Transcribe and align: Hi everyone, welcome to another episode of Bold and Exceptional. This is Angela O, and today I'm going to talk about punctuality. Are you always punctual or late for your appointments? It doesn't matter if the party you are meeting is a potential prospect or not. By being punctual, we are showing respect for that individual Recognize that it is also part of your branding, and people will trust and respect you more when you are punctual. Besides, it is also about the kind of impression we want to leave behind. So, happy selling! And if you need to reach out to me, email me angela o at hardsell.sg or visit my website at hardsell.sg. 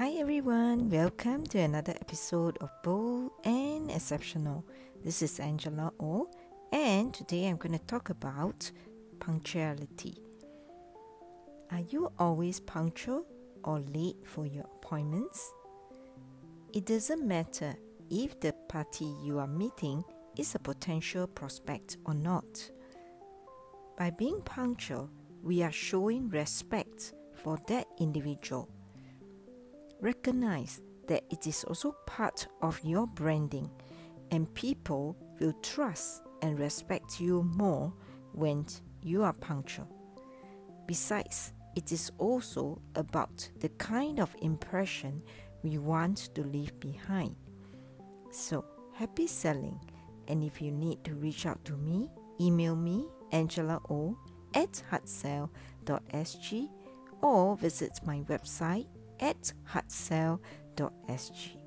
Hi 0.00 0.12
everyone, 0.12 0.88
welcome 0.88 1.44
to 1.48 1.58
another 1.58 1.92
episode 1.92 2.56
of 2.62 2.70
Bold 2.82 3.32
and 3.44 3.90
Exceptional. 3.90 4.64
This 5.04 5.20
is 5.20 5.38
Angela 5.38 5.92
O, 6.00 6.30
and 6.72 7.12
today 7.12 7.46
I'm 7.46 7.58
going 7.58 7.78
to 7.78 7.84
talk 7.84 8.08
about 8.08 8.70
punctuality. 9.18 10.16
Are 11.70 11.82
you 11.90 12.10
always 12.18 12.60
punctual 12.60 13.26
or 13.62 13.80
late 13.80 14.16
for 14.24 14.46
your 14.46 14.64
appointments? 14.64 15.52
It 16.72 16.86
doesn't 16.86 17.22
matter 17.22 17.74
if 18.08 18.40
the 18.40 18.54
party 18.70 19.12
you 19.22 19.38
are 19.38 19.46
meeting 19.46 20.02
is 20.34 20.54
a 20.54 20.60
potential 20.60 21.26
prospect 21.26 21.98
or 22.06 22.14
not. 22.14 22.70
By 23.98 24.08
being 24.08 24.40
punctual, 24.46 25.10
we 25.42 25.62
are 25.62 25.70
showing 25.70 26.30
respect 26.30 27.12
for 27.34 27.58
that 27.68 27.86
individual 27.98 28.70
Recognize 30.00 30.80
that 31.08 31.24
it 31.30 31.46
is 31.46 31.64
also 31.64 31.94
part 32.06 32.46
of 32.62 32.80
your 32.82 33.06
branding, 33.06 33.70
and 34.30 34.52
people 34.54 35.16
will 35.38 35.52
trust 35.62 36.22
and 36.42 36.58
respect 36.58 37.20
you 37.20 37.42
more 37.42 37.92
when 38.32 38.64
you 39.02 39.22
are 39.22 39.32
punctual. 39.32 39.88
Besides, 40.86 41.52
it 41.76 41.92
is 41.92 42.10
also 42.18 42.80
about 42.94 43.48
the 43.60 43.68
kind 43.70 44.20
of 44.20 44.34
impression 44.42 45.22
we 45.62 45.78
want 45.78 46.30
to 46.34 46.42
leave 46.42 46.78
behind. 46.80 47.36
So, 48.30 48.64
happy 48.94 49.26
selling! 49.26 49.78
And 50.28 50.42
if 50.42 50.62
you 50.62 50.70
need 50.70 51.04
to 51.04 51.14
reach 51.14 51.44
out 51.44 51.64
to 51.66 51.76
me, 51.76 52.08
email 52.40 52.76
me 52.76 53.06
angela 53.32 53.80
o 53.90 54.16
at 54.54 54.82
hardsell.sg 54.90 56.68
or 57.22 57.56
visit 57.56 58.00
my 58.04 58.20
website 58.20 58.86
at 59.20 59.52
hardsell.sg. 59.72 61.59